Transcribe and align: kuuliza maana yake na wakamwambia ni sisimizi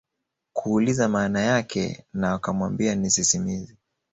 kuuliza 0.53 1.09
maana 1.09 1.39
yake 1.41 2.05
na 2.13 2.31
wakamwambia 2.31 2.95
ni 2.95 3.11
sisimizi 3.11 3.77